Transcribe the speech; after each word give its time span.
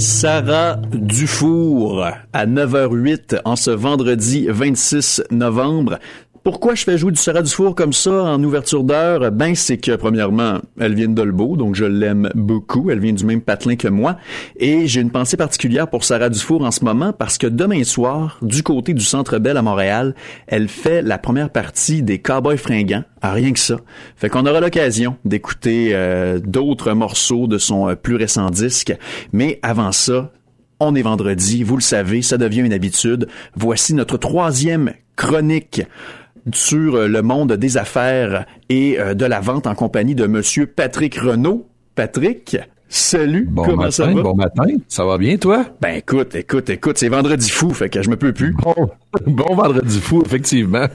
Sarah 0.00 0.76
Dufour 0.92 2.06
à 2.32 2.46
9h08 2.46 3.42
en 3.44 3.54
ce 3.54 3.70
vendredi 3.70 4.46
26 4.48 5.24
novembre. 5.30 5.98
Pourquoi 6.42 6.74
je 6.74 6.84
fais 6.84 6.96
jouer 6.96 7.12
du 7.12 7.20
Sarah 7.20 7.42
Dufour 7.42 7.74
comme 7.74 7.92
ça 7.92 8.10
en 8.10 8.42
ouverture 8.42 8.82
d'heure? 8.82 9.30
Ben, 9.30 9.54
c'est 9.54 9.76
que, 9.76 9.94
premièrement, 9.94 10.60
elle 10.78 10.94
vient 10.94 11.08
de 11.08 11.12
Dolbeau, 11.12 11.54
donc 11.54 11.74
je 11.74 11.84
l'aime 11.84 12.30
beaucoup. 12.34 12.90
Elle 12.90 12.98
vient 12.98 13.12
du 13.12 13.26
même 13.26 13.42
patelin 13.42 13.76
que 13.76 13.88
moi. 13.88 14.16
Et 14.56 14.86
j'ai 14.86 15.02
une 15.02 15.10
pensée 15.10 15.36
particulière 15.36 15.90
pour 15.90 16.02
Sarah 16.02 16.30
Dufour 16.30 16.62
en 16.62 16.70
ce 16.70 16.82
moment 16.82 17.12
parce 17.12 17.36
que 17.36 17.46
demain 17.46 17.84
soir, 17.84 18.38
du 18.40 18.62
côté 18.62 18.94
du 18.94 19.04
Centre 19.04 19.38
Bell 19.38 19.58
à 19.58 19.62
Montréal, 19.62 20.14
elle 20.46 20.68
fait 20.68 21.02
la 21.02 21.18
première 21.18 21.50
partie 21.50 22.02
des 22.02 22.20
Cowboys 22.20 22.56
fringants. 22.56 23.04
Ah, 23.20 23.32
rien 23.32 23.52
que 23.52 23.58
ça. 23.58 23.76
Fait 24.16 24.30
qu'on 24.30 24.46
aura 24.46 24.60
l'occasion 24.60 25.16
d'écouter 25.26 25.90
euh, 25.92 26.38
d'autres 26.42 26.94
morceaux 26.94 27.48
de 27.48 27.58
son 27.58 27.90
euh, 27.90 27.96
plus 27.96 28.16
récent 28.16 28.48
disque. 28.48 28.96
Mais 29.34 29.58
avant 29.62 29.92
ça, 29.92 30.32
on 30.80 30.94
est 30.94 31.02
vendredi, 31.02 31.62
vous 31.64 31.76
le 31.76 31.82
savez, 31.82 32.22
ça 32.22 32.38
devient 32.38 32.60
une 32.60 32.72
habitude. 32.72 33.28
Voici 33.54 33.92
notre 33.92 34.16
troisième 34.16 34.94
chronique 35.16 35.82
sur 36.52 36.94
euh, 36.94 37.08
le 37.08 37.22
monde 37.22 37.52
des 37.52 37.76
affaires 37.76 38.46
et 38.68 38.98
euh, 38.98 39.14
de 39.14 39.24
la 39.24 39.40
vente 39.40 39.66
en 39.66 39.74
compagnie 39.74 40.14
de 40.14 40.26
monsieur 40.26 40.66
Patrick 40.66 41.16
Renault. 41.16 41.66
Patrick, 41.94 42.56
salut, 42.88 43.46
bon 43.50 43.64
comment 43.64 43.76
matin, 43.76 43.90
ça 43.90 44.06
va? 44.06 44.22
Bon 44.22 44.34
matin, 44.34 44.64
ça 44.88 45.04
va 45.04 45.18
bien 45.18 45.36
toi? 45.36 45.66
Ben 45.80 45.96
écoute, 45.96 46.34
écoute, 46.34 46.70
écoute, 46.70 46.98
c'est 46.98 47.08
vendredi 47.08 47.50
fou, 47.50 47.70
fait 47.70 47.88
que 47.88 48.02
je 48.02 48.08
me 48.08 48.16
peux 48.16 48.32
plus. 48.32 48.54
Bon, 48.54 48.74
bon 49.26 49.54
vendredi 49.54 49.98
fou, 49.98 50.22
effectivement. 50.24 50.86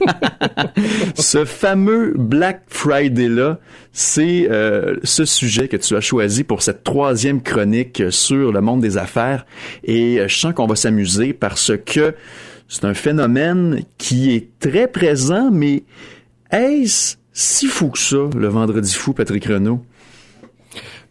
ce 1.16 1.46
fameux 1.46 2.14
Black 2.18 2.64
Friday-là, 2.68 3.60
c'est 3.92 4.48
euh, 4.50 4.96
ce 5.04 5.26
sujet 5.26 5.68
que 5.68 5.78
tu 5.78 5.96
as 5.96 6.02
choisi 6.02 6.44
pour 6.44 6.62
cette 6.64 6.84
troisième 6.84 7.42
chronique 7.42 8.04
sur 8.10 8.52
le 8.52 8.62
monde 8.62 8.82
des 8.82 8.98
affaires. 8.98 9.46
Et 9.84 10.20
je 10.28 10.36
sens 10.36 10.54
qu'on 10.54 10.68
va 10.68 10.76
s'amuser 10.76 11.34
parce 11.34 11.72
que 11.86 12.16
c'est 12.68 12.86
un 12.86 12.94
phénomène 12.94 13.84
qui 13.98 14.32
est 14.34 14.60
très 14.60 14.88
présent, 14.88 15.52
mais 15.52 15.84
est-ce 16.52 17.18
si 17.34 17.68
fou 17.68 17.90
que 17.90 18.00
ça, 18.00 18.30
le 18.36 18.48
vendredi 18.48 18.94
fou, 18.94 19.14
Patrick 19.14 19.46
Renault? 19.46 19.84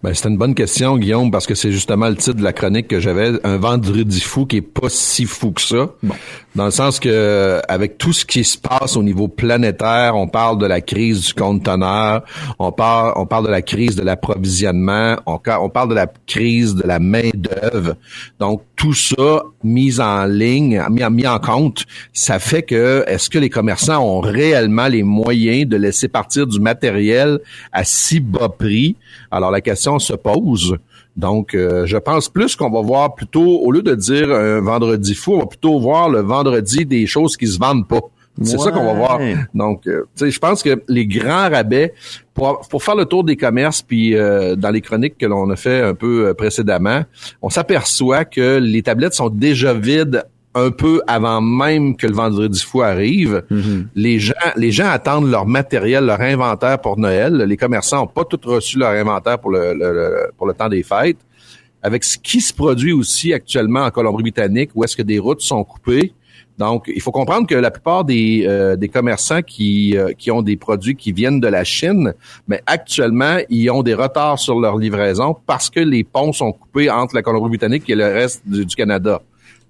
Ben, 0.04 0.12
c'est 0.12 0.28
une 0.28 0.36
bonne 0.36 0.54
question, 0.54 0.98
Guillaume, 0.98 1.30
parce 1.30 1.46
que 1.46 1.54
c'est 1.54 1.72
justement 1.72 2.10
le 2.10 2.16
titre 2.16 2.36
de 2.36 2.42
la 2.42 2.52
chronique 2.52 2.88
que 2.88 3.00
j'avais, 3.00 3.32
un 3.42 3.56
vendredi 3.56 4.20
fou 4.20 4.44
qui 4.44 4.58
est 4.58 4.60
pas 4.60 4.90
si 4.90 5.24
fou 5.24 5.52
que 5.52 5.62
ça. 5.62 5.88
Bon. 6.02 6.14
Dans 6.54 6.66
le 6.66 6.70
sens 6.70 7.00
que, 7.00 7.62
avec 7.68 7.96
tout 7.96 8.12
ce 8.12 8.26
qui 8.26 8.44
se 8.44 8.58
passe 8.58 8.98
au 8.98 9.02
niveau 9.02 9.28
planétaire, 9.28 10.14
on 10.14 10.28
parle 10.28 10.58
de 10.58 10.66
la 10.66 10.82
crise 10.82 11.22
du 11.22 11.32
conteneur, 11.32 12.22
on 12.58 12.70
parle, 12.70 13.14
on 13.16 13.24
parle 13.24 13.46
de 13.46 13.50
la 13.50 13.62
crise 13.62 13.96
de 13.96 14.02
l'approvisionnement, 14.02 15.16
on, 15.24 15.40
on 15.60 15.68
parle 15.70 15.88
de 15.88 15.94
la 15.94 16.06
crise 16.26 16.74
de 16.74 16.86
la 16.86 16.98
main 16.98 17.30
d'œuvre. 17.32 17.96
Donc, 18.38 18.60
tout 18.76 18.92
ça 18.92 19.42
mis 19.62 20.00
en 20.00 20.26
ligne, 20.26 20.82
mis, 20.90 21.02
mis 21.10 21.26
en 21.26 21.38
compte, 21.38 21.86
ça 22.12 22.38
fait 22.38 22.62
que, 22.62 23.04
est-ce 23.06 23.30
que 23.30 23.38
les 23.38 23.48
commerçants 23.48 24.04
ont 24.04 24.20
réellement 24.20 24.88
les 24.88 25.02
moyens 25.02 25.66
de 25.66 25.78
laisser 25.78 26.08
partir 26.08 26.46
du 26.46 26.60
matériel 26.60 27.40
à 27.72 27.84
si 27.84 28.20
bas 28.20 28.50
prix? 28.50 28.96
Alors, 29.34 29.50
la 29.50 29.60
question 29.60 29.98
se 29.98 30.12
pose. 30.14 30.76
Donc, 31.16 31.54
euh, 31.54 31.86
je 31.86 31.96
pense 31.96 32.28
plus 32.28 32.54
qu'on 32.56 32.70
va 32.70 32.80
voir 32.82 33.14
plutôt, 33.14 33.58
au 33.60 33.70
lieu 33.72 33.82
de 33.82 33.94
dire 33.94 34.30
un 34.30 34.60
vendredi 34.60 35.14
fou, 35.14 35.34
on 35.34 35.38
va 35.40 35.46
plutôt 35.46 35.78
voir 35.80 36.08
le 36.08 36.20
vendredi 36.20 36.86
des 36.86 37.06
choses 37.06 37.36
qui 37.36 37.46
se 37.48 37.58
vendent 37.58 37.86
pas. 37.88 38.00
C'est 38.42 38.56
Ouais. 38.56 38.64
ça 38.64 38.70
qu'on 38.72 38.84
va 38.84 38.94
voir. 38.94 39.20
Donc, 39.54 39.86
euh, 39.86 40.04
je 40.20 40.38
pense 40.40 40.62
que 40.62 40.82
les 40.88 41.06
grands 41.06 41.48
rabais, 41.50 41.94
pour, 42.32 42.60
pour 42.68 42.82
faire 42.82 42.96
le 42.96 43.04
tour 43.04 43.22
des 43.22 43.36
commerces, 43.36 43.80
puis 43.82 44.16
euh, 44.16 44.56
dans 44.56 44.70
les 44.70 44.80
chroniques 44.80 45.16
que 45.18 45.26
l'on 45.26 45.48
a 45.50 45.56
fait 45.56 45.82
un 45.82 45.94
peu 45.94 46.26
euh, 46.28 46.34
précédemment, 46.34 47.04
on 47.42 47.48
s'aperçoit 47.48 48.24
que 48.24 48.58
les 48.58 48.82
tablettes 48.82 49.14
sont 49.14 49.28
déjà 49.30 49.72
vides 49.72 50.24
un 50.54 50.70
peu 50.70 51.02
avant 51.06 51.40
même 51.40 51.96
que 51.96 52.06
le 52.06 52.12
vendredi 52.14 52.60
fou 52.60 52.82
arrive. 52.82 53.42
Mhm. 53.50 53.88
Les 53.94 54.18
gens, 54.18 54.32
les 54.56 54.70
gens 54.70 54.88
attendent 54.88 55.30
leur 55.30 55.46
matériel, 55.46 56.04
leur 56.06 56.20
inventaire 56.20 56.80
pour 56.80 56.98
Noël. 56.98 57.36
Les 57.36 57.56
commerçants 57.56 57.98
n'ont 58.02 58.06
pas 58.06 58.24
tout 58.24 58.40
reçu 58.44 58.78
leur 58.78 58.90
inventaire 58.92 59.38
pour 59.38 59.50
le, 59.50 59.74
le- 59.74 59.92
le- 59.92 60.30
pour 60.36 60.46
le 60.46 60.54
temps 60.54 60.68
des 60.68 60.82
fêtes. 60.82 61.18
Avec 61.82 62.02
ce 62.04 62.16
qui 62.16 62.40
se 62.40 62.52
produit 62.54 62.92
aussi 62.92 63.32
actuellement 63.34 63.82
en 63.84 63.90
Colombie-Britannique, 63.90 64.70
où 64.74 64.84
est-ce 64.84 64.96
que 64.96 65.02
des 65.02 65.18
routes 65.18 65.42
sont 65.42 65.62
coupées. 65.64 66.12
Donc, 66.56 66.84
il 66.86 67.02
faut 67.02 67.10
comprendre 67.10 67.48
que 67.48 67.54
la 67.56 67.70
plupart 67.72 68.04
des, 68.04 68.44
euh, 68.46 68.76
des 68.76 68.88
commerçants 68.88 69.42
qui, 69.42 69.96
euh, 69.98 70.12
qui 70.16 70.30
ont 70.30 70.40
des 70.40 70.56
produits 70.56 70.94
qui 70.94 71.10
viennent 71.10 71.40
de 71.40 71.48
la 71.48 71.64
Chine, 71.64 72.14
mais 72.46 72.62
actuellement, 72.64 73.38
ils 73.50 73.68
ont 73.70 73.82
des 73.82 73.94
retards 73.94 74.38
sur 74.38 74.60
leur 74.60 74.78
livraison 74.78 75.36
parce 75.46 75.68
que 75.68 75.80
les 75.80 76.04
ponts 76.04 76.32
sont 76.32 76.52
coupés 76.52 76.88
entre 76.88 77.16
la 77.16 77.22
Colombie-Britannique 77.22 77.90
et 77.90 77.96
le 77.96 78.04
reste 78.04 78.42
du, 78.46 78.64
du 78.64 78.76
Canada. 78.76 79.20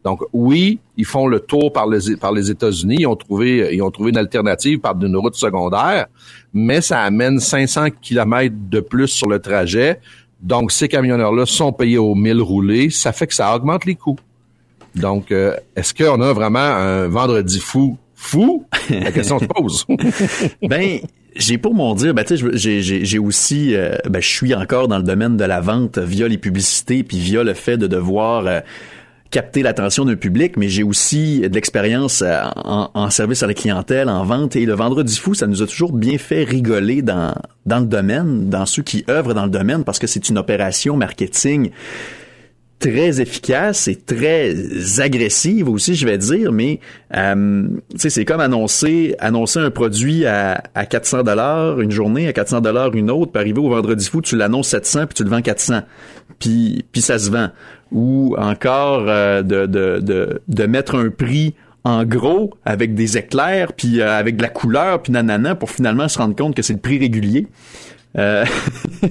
Donc 0.04 0.20
oui, 0.32 0.78
ils 0.96 1.06
font 1.06 1.26
le 1.26 1.40
tour 1.40 1.72
par 1.72 1.88
les 1.88 2.16
par 2.16 2.32
les 2.32 2.50
États-Unis, 2.50 2.96
ils 3.00 3.06
ont 3.06 3.16
trouvé 3.16 3.70
ils 3.72 3.82
ont 3.82 3.90
trouvé 3.90 4.10
une 4.10 4.18
alternative 4.18 4.78
par 4.78 4.94
une 5.02 5.16
route 5.16 5.34
secondaire, 5.34 6.06
mais 6.52 6.80
ça 6.82 7.00
amène 7.00 7.40
500 7.40 7.86
kilomètres 8.02 8.54
de 8.70 8.80
plus 8.80 9.08
sur 9.08 9.28
le 9.28 9.38
trajet. 9.38 10.00
Donc 10.42 10.72
ces 10.72 10.88
camionneurs-là 10.88 11.46
sont 11.46 11.72
payés 11.72 11.96
au 11.96 12.14
mille 12.14 12.42
roulés, 12.42 12.90
ça 12.90 13.12
fait 13.12 13.26
que 13.26 13.34
ça 13.34 13.54
augmente 13.56 13.86
les 13.86 13.94
coûts. 13.94 14.18
Donc 14.94 15.32
euh, 15.32 15.56
est-ce 15.74 15.94
qu'on 15.94 16.20
a 16.20 16.32
vraiment 16.34 16.58
un 16.58 17.08
vendredi 17.08 17.58
fou 17.58 17.96
fou? 18.14 18.66
La 18.90 19.12
question 19.12 19.38
se 19.38 19.46
pose. 19.46 19.86
Ben, 20.62 21.00
j'ai 21.36 21.58
pour 21.58 21.74
mon 21.74 21.94
dire, 21.94 22.14
ben 22.14 22.24
j'ai 22.54 23.18
aussi, 23.18 23.74
euh, 23.74 23.96
ben 24.08 24.20
je 24.20 24.28
suis 24.28 24.54
encore 24.54 24.88
dans 24.88 24.98
le 24.98 25.02
domaine 25.02 25.36
de 25.36 25.44
la 25.44 25.60
vente 25.60 25.98
via 25.98 26.28
les 26.28 26.38
publicités, 26.38 27.02
puis 27.02 27.18
via 27.18 27.42
le 27.42 27.54
fait 27.54 27.76
de 27.76 27.86
devoir 27.86 28.46
euh, 28.46 28.60
capter 29.30 29.62
l'attention 29.62 30.04
d'un 30.04 30.16
public, 30.16 30.56
mais 30.56 30.68
j'ai 30.68 30.82
aussi 30.82 31.40
de 31.40 31.54
l'expérience 31.54 32.22
euh, 32.22 32.40
en, 32.54 33.10
service 33.10 33.42
à 33.42 33.46
la 33.46 33.54
clientèle, 33.54 34.08
en 34.08 34.24
vente, 34.24 34.56
et 34.56 34.64
le 34.64 34.74
Vendredi 34.74 35.16
fou, 35.16 35.34
ça 35.34 35.46
nous 35.46 35.62
a 35.62 35.66
toujours 35.66 35.92
bien 35.92 36.18
fait 36.18 36.44
rigoler 36.44 37.02
dans 37.02 37.34
dans 37.66 37.78
le 37.78 37.86
domaine, 37.86 38.50
dans 38.50 38.66
ceux 38.66 38.82
qui 38.82 39.04
œuvrent 39.08 39.34
dans 39.34 39.44
le 39.44 39.50
domaine, 39.50 39.84
parce 39.84 39.98
que 39.98 40.06
c'est 40.06 40.28
une 40.28 40.38
opération 40.38 40.96
marketing 40.96 41.70
très 42.84 43.18
efficace 43.22 43.88
et 43.88 43.96
très 43.96 44.54
agressive 44.98 45.70
aussi, 45.70 45.94
je 45.94 46.06
vais 46.06 46.18
dire, 46.18 46.52
mais 46.52 46.80
euh, 47.16 47.66
c'est 47.96 48.26
comme 48.26 48.40
annoncer 48.40 49.14
annoncer 49.20 49.58
un 49.58 49.70
produit 49.70 50.26
à, 50.26 50.62
à 50.74 50.84
400 50.84 51.22
dollars 51.22 51.80
une 51.80 51.90
journée, 51.90 52.28
à 52.28 52.34
400 52.34 52.60
dollars 52.60 52.94
une 52.94 53.10
autre, 53.10 53.32
puis 53.32 53.40
arriver 53.40 53.60
au 53.60 53.70
vendredi 53.70 54.06
fou, 54.06 54.20
tu 54.20 54.36
l'annonces 54.36 54.68
700 54.68 55.06
puis 55.06 55.14
tu 55.14 55.24
le 55.24 55.30
vends 55.30 55.40
400, 55.40 55.80
puis 56.38 56.84
puis 56.92 57.00
ça 57.00 57.18
se 57.18 57.30
vend. 57.30 57.48
Ou 57.90 58.34
encore 58.36 59.04
euh, 59.08 59.40
de, 59.42 59.64
de 59.64 60.00
de 60.00 60.42
de 60.46 60.66
mettre 60.66 60.96
un 60.96 61.08
prix 61.08 61.54
en 61.84 62.04
gros 62.04 62.52
avec 62.66 62.94
des 62.94 63.16
éclairs 63.16 63.72
puis 63.72 64.02
euh, 64.02 64.12
avec 64.12 64.36
de 64.36 64.42
la 64.42 64.50
couleur 64.50 65.00
puis 65.00 65.12
nanana 65.12 65.54
pour 65.54 65.70
finalement 65.70 66.08
se 66.08 66.18
rendre 66.18 66.36
compte 66.36 66.54
que 66.54 66.60
c'est 66.60 66.74
le 66.74 66.80
prix 66.80 66.98
régulier. 66.98 67.46
Euh, 68.16 68.44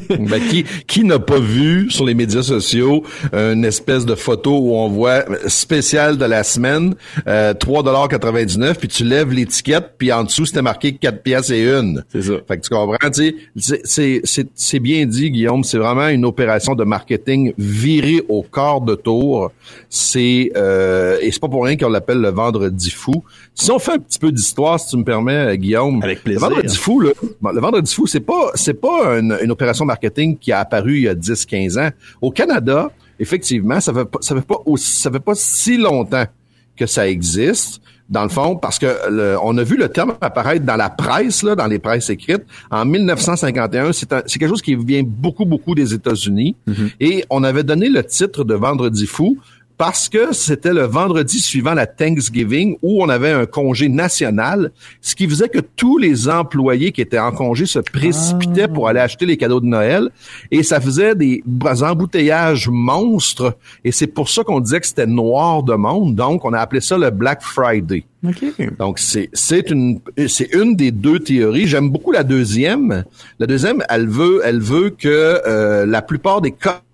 Ben, 0.10 0.42
qui 0.50 0.64
qui 0.88 1.04
n'a 1.04 1.20
pas 1.20 1.40
vu 1.40 1.90
sur 1.92 2.06
les 2.06 2.14
médias 2.16 2.42
sociaux 2.42 3.04
une 3.32 3.64
espèce 3.66 4.06
de 4.06 4.16
photo 4.16 4.58
où 4.58 4.76
on 4.76 4.88
voit 4.90 5.24
spécial 5.48 6.18
de 6.18 6.26
la 6.26 6.44
semaine 6.44 6.96
euh, 7.28 7.54
3,99 7.54 8.76
puis 8.76 8.88
tu 8.88 9.04
lèves 9.04 9.32
l'étiquette 9.32 9.92
puis 9.98 10.12
en 10.12 10.24
dessous 10.24 10.46
c'était 10.46 10.62
marqué 10.62 10.94
4 10.94 11.22
pièces 11.22 11.50
et 11.52 11.64
une. 11.64 12.04
C'est 12.12 12.24
ça. 12.24 12.34
Fait 12.48 12.58
que 12.58 12.62
tu 12.64 12.70
comprends, 12.70 12.98
tu 13.12 13.14
sais, 13.14 13.36
c'est- 13.58 13.82
c'est 13.84 14.22
c'est 14.24 14.48
c'est 14.56 14.80
bien 14.80 15.06
dit 15.06 15.30
Guillaume, 15.32 15.64
c'est 15.64 15.78
vraiment 15.78 16.08
une 16.08 16.26
opération 16.26 16.74
de 16.74 16.84
marketing 16.84 17.54
virée 17.58 18.24
au 18.30 18.42
corps 18.42 18.82
de 18.82 18.96
tour. 18.96 19.52
C'est 19.90 20.52
euh, 20.56 21.18
et 21.22 21.32
c'est 21.32 21.40
pas 21.42 21.50
pour 21.50 21.66
rien 21.66 21.78
qu'on 21.78 21.90
l'appelle 21.90 22.20
le 22.20 22.30
vendredi 22.30 22.90
fou. 22.90 23.24
Si 23.54 23.70
on 23.70 23.78
fait 23.80 23.92
un 23.94 24.00
petit 24.00 24.18
peu 24.20 24.32
d'histoire 24.32 24.80
si 24.80 24.88
tu 24.90 24.98
me 24.98 25.04
permets 25.04 25.58
Guillaume. 25.58 26.02
Avec 26.02 26.24
plaisir. 26.24 26.42
Le 26.42 26.56
vendredi 26.56 26.78
fou 26.78 27.00
là, 27.00 27.12
le 27.54 27.60
vendredi 27.62 27.94
fou 27.94 28.08
c'est 28.08 28.20
pas 28.22 28.52
c'est 28.56 28.74
pas 28.80 28.93
une, 29.20 29.38
une 29.44 29.52
opération 29.52 29.86
marketing 29.86 30.38
qui 30.38 30.52
a 30.52 30.60
apparu 30.60 30.98
il 30.98 31.04
y 31.04 31.08
a 31.08 31.16
10 31.16 31.46
15 31.46 31.78
ans. 31.78 31.90
Au 32.22 32.32
Canada, 32.32 32.92
effectivement, 33.20 33.80
ça 33.80 33.94
fait 33.94 34.06
pas 34.06 34.20
ça 34.22 34.36
fait 34.36 34.42
pas 34.46 34.58
aussi, 34.66 35.00
ça 35.02 35.12
fait 35.12 35.20
pas 35.20 35.34
si 35.36 35.78
longtemps 35.78 36.26
que 36.76 36.86
ça 36.86 37.08
existe 37.08 37.82
dans 38.10 38.24
le 38.24 38.30
fond, 38.30 38.58
parce 38.58 38.78
que 38.80 38.86
le- 39.10 39.38
on 39.42 39.58
a 39.58 39.64
vu 39.64 39.78
le 39.78 39.88
terme 39.90 40.14
apparaître 40.22 40.66
dans 40.66 40.76
la 40.76 40.90
presse, 40.90 41.42
là, 41.42 41.56
dans 41.56 41.68
les 41.68 41.80
presses 41.80 42.10
écrites, 42.10 42.44
en 42.70 42.84
1951. 42.86 43.92
C'est 43.94 44.08
quelque 44.08 44.48
chose 44.50 44.62
qui 44.62 44.76
vient 44.76 45.04
beaucoup, 45.06 45.46
beaucoup 45.46 45.74
des 45.74 45.94
États-Unis. 45.94 46.56
Et 47.00 47.24
on 47.30 47.44
avait 47.44 47.64
donné 47.64 47.90
le 47.90 48.04
titre 48.04 48.44
de 48.44 48.54
Vendredi 48.56 49.08
fou 49.08 49.38
parce 49.86 50.08
que 50.08 50.32
c'était 50.32 50.72
le 50.72 50.84
vendredi 50.84 51.42
suivant 51.42 51.74
la 51.74 51.86
Thanksgiving 51.86 52.78
où 52.82 53.04
on 53.04 53.10
avait 53.10 53.32
un 53.32 53.46
congé 53.46 53.90
national, 53.90 54.72
ce 55.02 55.14
qui 55.14 55.28
faisait 55.28 55.50
que 55.50 55.60
tous 55.60 55.98
les 55.98 56.30
employés 56.30 56.94
qui 56.94 57.02
étaient 57.02 57.20
en 57.20 57.34
congé 57.34 57.66
se 57.66 57.80
précipitaient 57.80 58.70
pour 58.70 58.88
aller 58.88 59.02
acheter 59.02 59.26
les 59.26 59.36
cadeaux 59.36 59.60
de 59.60 59.66
Noël 59.66 60.10
et 60.52 60.64
ça 60.64 60.80
faisait 60.80 61.16
des 61.16 61.44
embouteillages 61.82 62.70
monstres 62.70 63.58
et 63.84 63.92
c'est 63.92 64.08
pour 64.08 64.30
ça 64.30 64.46
qu'on 64.46 64.62
disait 64.62 64.80
que 64.80 64.88
c'était 64.88 65.06
noir 65.06 65.64
de 65.64 65.74
monde. 65.74 66.16
Donc, 66.16 66.46
on 66.46 66.54
a 66.54 66.60
appelé 66.60 66.80
ça 66.80 66.98
le 66.98 67.10
Black 67.10 67.42
Friday. 67.42 68.06
OK. 68.26 68.78
Donc 68.80 69.00
c'est 69.00 69.30
c'est 69.34 69.70
une 69.70 70.00
c'est 70.28 70.54
une 70.54 70.78
des 70.78 70.92
deux 70.92 71.20
théories. 71.20 71.68
J'aime 71.68 71.90
beaucoup 71.90 72.14
la 72.14 72.24
deuxième. 72.24 73.04
La 73.38 73.48
deuxième, 73.48 73.84
elle 73.90 74.08
veut 74.08 74.40
elle 74.46 74.62
veut 74.62 74.92
que 74.92 75.42
euh, 75.46 75.86
la 75.86 76.02
plupart 76.02 76.40
des 76.40 76.52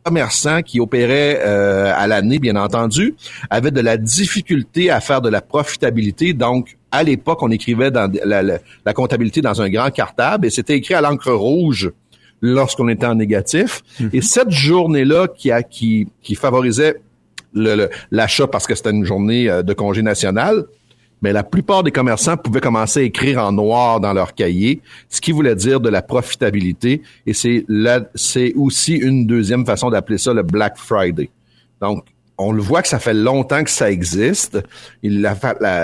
commerçants 0.09 0.63
qui 0.63 0.79
opéraient 0.79 1.39
euh, 1.45 1.93
à 1.95 2.07
l'année, 2.07 2.39
bien 2.39 2.55
entendu, 2.55 3.13
avaient 3.51 3.69
de 3.69 3.79
la 3.79 3.95
difficulté 3.95 4.89
à 4.89 4.99
faire 5.01 5.21
de 5.21 5.29
la 5.29 5.39
profitabilité. 5.39 6.33
Donc, 6.33 6.77
à 6.91 7.03
l'époque, 7.03 7.43
on 7.43 7.51
écrivait 7.51 7.91
dans 7.91 8.11
la, 8.25 8.93
comptabilité 8.93 9.41
dans 9.41 9.61
un 9.61 9.69
grand 9.69 9.91
cartable 9.91 10.47
et 10.47 10.49
c'était 10.49 10.75
écrit 10.75 10.95
à 10.95 11.01
l'encre 11.01 11.31
rouge 11.31 11.91
lorsqu'on 12.41 12.89
était 12.89 13.05
en 13.05 13.15
négatif. 13.15 13.83
Mhm. 13.99 14.09
Et 14.13 14.21
cette 14.21 14.49
journée-là 14.49 15.27
qui, 15.27 15.51
a, 15.51 15.61
qui, 15.61 16.07
qui 16.23 16.33
favorisait 16.33 16.95
l'achat 17.53 18.47
parce 18.47 18.65
que 18.65 18.73
c'était 18.73 18.91
une 18.91 19.05
journée 19.05 19.47
euh, 19.47 19.61
de 19.61 19.73
congé 19.73 20.01
national, 20.01 20.65
mais 21.21 21.33
la 21.33 21.43
plupart 21.43 21.83
des 21.83 21.91
commerçants 21.91 22.37
pouvaient 22.37 22.61
commencer 22.61 23.01
à 23.01 23.03
écrire 23.03 23.39
en 23.39 23.51
noir 23.51 23.99
dans 23.99 24.13
leur 24.13 24.33
cahier, 24.33 24.81
ce 25.09 25.21
qui 25.21 25.31
voulait 25.31 25.55
dire 25.55 25.79
de 25.79 25.89
la 25.89 26.01
profitabilité. 26.01 27.01
Et 27.25 27.33
c'est 27.33 27.65
c'est 28.15 28.53
aussi 28.55 28.95
une 28.95 29.25
deuxième 29.25 29.65
façon 29.65 29.89
d'appeler 29.89 30.17
ça 30.17 30.33
le 30.33 30.43
Black 30.43 30.77
Friday. 30.77 31.29
Donc, 31.81 32.05
on 32.39 32.53
le 32.53 32.61
voit 32.61 32.81
que 32.81 32.87
ça 32.87 32.99
fait 32.99 33.13
longtemps 33.13 33.63
que 33.63 33.69
ça 33.69 33.91
existe. 33.91 34.59
la, 35.03 35.35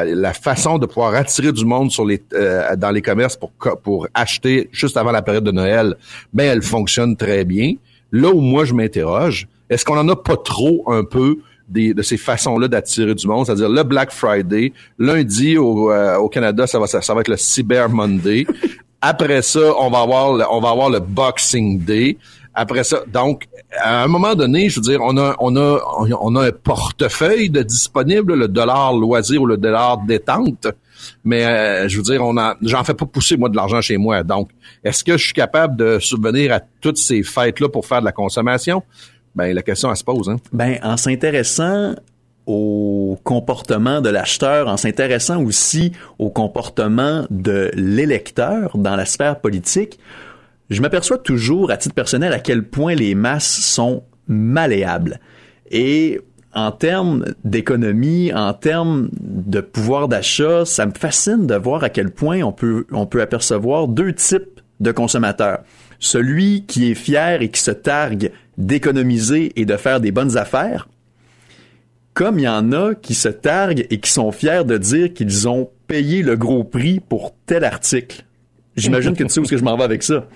la, 0.08 0.34
façon 0.34 0.78
de 0.78 0.86
pouvoir 0.86 1.14
attirer 1.14 1.52
du 1.52 1.66
monde 1.66 1.92
sur 1.92 2.06
les, 2.06 2.24
euh, 2.34 2.76
dans 2.78 2.92
les 2.92 3.02
commerces 3.02 3.36
pour, 3.36 3.52
pour 3.84 4.08
acheter 4.14 4.70
juste 4.72 4.96
avant 4.96 5.12
la 5.12 5.22
période 5.22 5.44
de 5.44 5.52
Noël, 5.52 5.96
ben 6.34 6.46
elle 6.46 6.64
fonctionne 6.64 7.18
très 7.18 7.44
bien. 7.44 7.74
Là 8.14 8.30
où 8.30 8.40
moi 8.40 8.64
je 8.64 8.74
m'interroge, 8.74 9.50
est-ce 9.70 9.84
qu'on 9.84 9.98
en 9.98 10.08
a 10.08 10.16
pas 10.16 10.38
trop 10.38 10.90
un 10.90 11.04
peu 11.04 11.40
de 11.68 12.02
ces 12.02 12.18
façons-là 12.18 12.68
d'attirer 12.68 13.16
du 13.16 13.28
monde, 13.28 13.46
c'est-à-dire 13.46 13.70
le 13.70 13.84
Black 13.84 14.12
Friday, 14.12 14.74
lundi 15.00 15.58
au, 15.58 15.92
euh, 15.92 16.18
au 16.18 16.30
Canada, 16.30 16.68
ça 16.68 16.80
va, 16.80 16.88
ça, 16.88 17.14
va 17.14 17.22
être 17.22 17.28
le 17.28 17.38
Cyber 17.38 17.90
Monday. 17.90 18.46
Après 19.02 19.42
ça, 19.42 19.60
on 19.80 19.90
va 19.90 20.00
avoir 20.02 20.34
le, 20.34 20.46
on 20.50 20.60
va 20.60 20.70
avoir 20.70 20.90
le 20.90 21.00
Boxing 21.00 21.80
Day. 21.84 22.18
Après 22.54 22.84
ça, 22.84 23.02
donc 23.12 23.48
à 23.78 24.04
un 24.04 24.08
moment 24.08 24.34
donné, 24.34 24.70
je 24.70 24.78
veux 24.78 24.82
dire, 24.82 25.00
on 25.02 25.18
a 25.18 25.36
on 25.40 25.56
a 25.58 25.80
on 26.22 26.36
a 26.36 26.48
un 26.48 26.52
portefeuille 26.52 27.50
de 27.50 27.62
disponible, 27.62 28.34
le 28.36 28.48
dollar 28.48 28.94
loisir 28.94 29.42
ou 29.42 29.46
le 29.46 29.58
dollar 29.58 29.98
détente. 29.98 30.68
Mais 31.24 31.46
euh, 31.46 31.88
je 31.88 31.98
veux 31.98 32.04
dire, 32.04 32.24
on 32.24 32.38
a, 32.38 32.56
j'en 32.62 32.84
fais 32.84 32.94
pas 32.94 33.06
pousser 33.06 33.38
moi 33.38 33.50
de 33.50 33.56
l'argent 33.56 33.82
chez 33.82 33.98
moi. 33.98 34.24
Donc, 34.24 34.50
est-ce 34.84 35.04
que 35.04 35.18
je 35.18 35.26
suis 35.26 35.34
capable 35.34 35.76
de 35.76 36.00
subvenir 36.00 36.54
à 36.54 36.62
toutes 36.82 36.98
ces 36.98 37.24
fêtes 37.24 37.60
là 37.60 37.70
pour 37.70 37.86
faire 37.86 38.00
de 38.00 38.06
la 38.06 38.12
consommation? 38.12 38.84
Ben 39.36 39.54
la 39.54 39.62
question 39.62 39.90
elle 39.90 39.98
se 39.98 40.04
pose. 40.04 40.30
Hein? 40.30 40.38
Ben 40.54 40.80
en 40.84 40.98
s'intéressant 40.98 41.96
au 42.46 43.18
comportement 43.24 44.02
de 44.02 44.10
l'acheteur, 44.10 44.68
en 44.68 44.78
s'intéressant 44.78 45.44
aussi 45.44 45.92
au 46.20 46.30
comportement 46.30 47.26
de 47.32 47.72
l'électeur 47.74 48.78
dans 48.78 48.96
la 48.96 49.06
sphère 49.06 49.40
politique, 49.40 50.00
je 50.70 50.82
m'aperçois 50.82 51.18
toujours, 51.18 51.72
à 51.72 51.78
titre 51.78 51.96
personnel, 51.96 52.34
à 52.34 52.40
quel 52.40 52.64
point 52.64 52.96
les 52.96 53.16
masses 53.16 53.60
sont 53.62 54.04
malléables. 54.28 55.20
Et 55.72 56.22
en 56.54 56.72
termes 56.72 57.26
d'économie, 57.44 58.34
en 58.34 58.54
termes 58.54 59.10
de 59.20 59.60
pouvoir 59.60 60.08
d'achat, 60.08 60.66
ça 60.66 60.86
me 60.86 60.94
fascine 60.94 61.46
de 61.46 61.56
voir 61.56 61.84
à 61.84 61.90
quel 61.90 62.12
point 62.12 62.42
on 62.42 62.52
peut, 62.52 62.88
on 62.92 63.06
peut 63.06 63.22
apercevoir 63.22 63.88
deux 63.88 64.14
types 64.14 64.62
de 64.80 64.92
consommateurs. 64.92 65.60
Celui 66.00 66.64
qui 66.66 66.92
est 66.92 66.96
fier 66.96 67.42
et 67.42 67.50
qui 67.50 67.62
se 67.62 67.72
targue 67.72 68.32
d'économiser 68.58 69.52
et 69.60 69.66
de 69.66 69.78
faire 69.78 70.00
des 70.00 70.12
bonnes 70.12 70.38
affaires, 70.38 70.88
comme 72.14 72.40
il 72.40 72.44
y 72.44 72.48
en 72.48 72.72
a 72.72 72.96
qui 72.96 73.14
se 73.14 73.30
targuent 73.30 73.86
et 73.90 74.00
qui 74.00 74.10
sont 74.10 74.32
fiers 74.32 74.64
de 74.66 74.78
dire 74.78 75.14
qu'ils 75.14 75.48
ont 75.48 75.70
payé 75.88 76.22
le 76.24 76.38
gros 76.38 76.64
prix 76.64 77.00
pour 77.00 77.36
tel 77.46 77.64
article. 77.64 78.26
J'imagine 78.76 79.16
que 79.16 79.24
tu 79.24 79.30
sais 79.30 79.40
où 79.40 79.44
que 79.44 79.58
je 79.58 79.64
m'en 79.64 79.78
vais 79.78 79.84
avec 79.84 80.04
ça. 80.04 80.28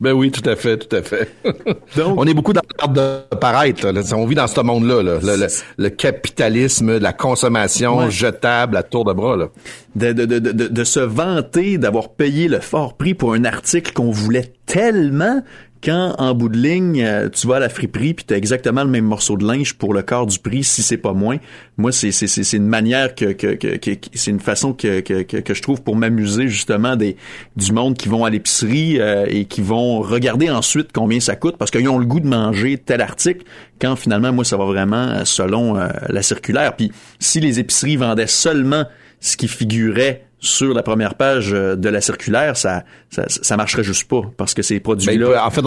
Ben 0.00 0.12
oui, 0.12 0.30
tout 0.30 0.48
à 0.48 0.56
fait, 0.56 0.78
tout 0.78 0.96
à 0.96 1.02
fait. 1.02 1.30
Donc, 1.96 2.18
on 2.18 2.24
est 2.26 2.32
beaucoup 2.32 2.54
dans 2.54 2.62
l'art 2.78 2.88
de 2.88 3.36
paraître. 3.36 3.86
On 4.14 4.24
vit 4.24 4.34
dans 4.34 4.46
ce 4.46 4.60
monde-là, 4.62 5.02
le, 5.76 5.88
capitalisme, 5.90 6.96
la 6.98 7.12
consommation 7.12 8.08
jetable 8.08 8.78
à 8.78 8.82
tour 8.82 9.04
de 9.04 9.12
bras. 9.12 9.36
Là. 9.36 9.48
De, 9.96 10.12
de, 10.12 10.24
de, 10.24 10.38
de 10.38 10.84
se 10.84 11.00
vanter 11.00 11.76
d'avoir 11.76 12.10
payé 12.10 12.48
le 12.48 12.60
fort 12.60 12.96
prix 12.96 13.12
pour 13.12 13.34
un 13.34 13.44
article 13.44 13.92
qu'on 13.92 14.10
voulait 14.10 14.54
tellement 14.64 15.42
quand 15.82 16.14
en 16.18 16.34
bout 16.34 16.48
de 16.48 16.58
ligne 16.58 17.02
euh, 17.02 17.28
tu 17.28 17.46
vas 17.46 17.56
à 17.56 17.58
la 17.58 17.68
friperie 17.68 18.14
puis 18.14 18.24
tu 18.24 18.34
as 18.34 18.36
exactement 18.36 18.84
le 18.84 18.90
même 18.90 19.04
morceau 19.04 19.36
de 19.36 19.46
linge 19.46 19.74
pour 19.74 19.94
le 19.94 20.02
quart 20.02 20.26
du 20.26 20.38
prix 20.38 20.62
si 20.64 20.82
c'est 20.82 20.96
pas 20.96 21.12
moins 21.12 21.38
moi 21.76 21.92
c'est 21.92 22.12
c'est 22.12 22.26
c'est 22.26 22.56
une 22.56 22.66
manière 22.66 23.14
que 23.14 23.32
que, 23.32 23.54
que, 23.54 24.08
c'est 24.14 24.30
une 24.30 24.40
façon 24.40 24.72
que, 24.72 25.00
que 25.00 25.22
que 25.22 25.54
je 25.54 25.62
trouve 25.62 25.82
pour 25.82 25.96
m'amuser 25.96 26.48
justement 26.48 26.96
des 26.96 27.16
du 27.56 27.72
monde 27.72 27.96
qui 27.96 28.08
vont 28.08 28.24
à 28.24 28.30
l'épicerie 28.30 29.00
euh, 29.00 29.26
et 29.28 29.46
qui 29.46 29.62
vont 29.62 30.00
regarder 30.00 30.50
ensuite 30.50 30.88
combien 30.92 31.20
ça 31.20 31.36
coûte 31.36 31.56
parce 31.56 31.70
qu'ils 31.70 31.88
ont 31.88 31.98
le 31.98 32.06
goût 32.06 32.20
de 32.20 32.28
manger 32.28 32.78
tel 32.78 33.00
article 33.00 33.44
quand 33.80 33.96
finalement 33.96 34.32
moi 34.32 34.44
ça 34.44 34.56
va 34.56 34.64
vraiment 34.64 34.96
euh, 34.96 35.24
selon 35.24 35.74
la 35.74 36.22
circulaire. 36.22 36.76
Puis 36.76 36.92
si 37.18 37.40
les 37.40 37.58
épiceries 37.58 37.96
vendaient 37.96 38.26
seulement 38.26 38.84
ce 39.20 39.36
qui 39.36 39.48
figurait 39.48 40.29
sur 40.40 40.74
la 40.74 40.82
première 40.82 41.14
page 41.14 41.52
euh, 41.52 41.76
de 41.76 41.88
la 41.88 42.00
circulaire, 42.00 42.56
ça, 42.56 42.84
ça, 43.10 43.24
ça 43.28 43.56
marcherait 43.56 43.84
juste 43.84 44.08
pas 44.08 44.22
parce 44.36 44.54
que 44.54 44.62
ces 44.62 44.80
produits-là. 44.80 45.28
Ben, 45.28 45.42
en 45.44 45.50
fait, 45.50 45.62